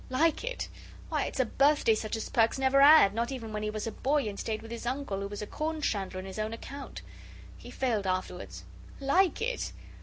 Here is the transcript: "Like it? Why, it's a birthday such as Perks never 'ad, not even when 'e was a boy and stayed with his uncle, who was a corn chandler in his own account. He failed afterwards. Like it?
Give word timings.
"Like 0.09 0.43
it? 0.43 0.67
Why, 1.09 1.25
it's 1.25 1.39
a 1.39 1.45
birthday 1.45 1.93
such 1.93 2.15
as 2.15 2.27
Perks 2.27 2.57
never 2.57 2.81
'ad, 2.81 3.13
not 3.13 3.31
even 3.31 3.53
when 3.53 3.63
'e 3.63 3.69
was 3.69 3.85
a 3.85 3.91
boy 3.91 4.27
and 4.27 4.39
stayed 4.39 4.63
with 4.63 4.71
his 4.71 4.87
uncle, 4.87 5.19
who 5.21 5.27
was 5.27 5.43
a 5.43 5.45
corn 5.45 5.79
chandler 5.79 6.19
in 6.19 6.25
his 6.25 6.39
own 6.39 6.53
account. 6.53 7.03
He 7.55 7.69
failed 7.69 8.07
afterwards. 8.07 8.63
Like 8.99 9.43
it? 9.43 9.73